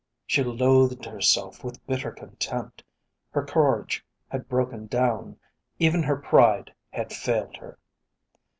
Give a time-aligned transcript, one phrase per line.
[0.25, 2.83] She loathed herself with bitter contempt.
[3.29, 5.37] Her courage had broken down;
[5.77, 7.77] even her pride had failed her.